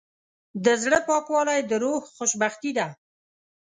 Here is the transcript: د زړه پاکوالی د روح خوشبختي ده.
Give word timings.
د 0.65 0.67
زړه 0.83 0.99
پاکوالی 1.07 1.59
د 1.65 1.71
روح 1.83 2.01
خوشبختي 2.17 2.71
ده. 2.77 2.87